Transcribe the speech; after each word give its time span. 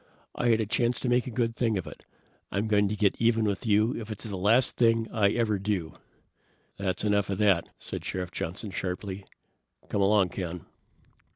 I 0.33 0.47
had 0.47 0.59
a 0.59 0.65
chance 0.65 0.99
to 1.01 1.09
make 1.09 1.27
a 1.27 1.29
good 1.29 1.55
thing 1.55 1.77
of 1.77 1.85
it. 1.85 2.05
I'm 2.51 2.67
going 2.67 2.89
to 2.89 2.95
get 2.95 3.15
even 3.21 3.45
with 3.45 3.67
you 3.67 3.95
if 3.95 4.09
it's 4.09 4.23
the 4.23 4.35
last 4.35 4.75
thing 4.75 5.07
I 5.13 5.29
ever 5.29 5.59
do!" 5.59 5.93
"That's 6.77 7.03
enough 7.03 7.29
of 7.29 7.37
that!" 7.37 7.69
said 7.77 8.03
Sheriff 8.03 8.31
Johnson 8.31 8.71
sharply. 8.71 9.25
"Come 9.89 10.01
along, 10.01 10.29
Ken." 10.29 10.65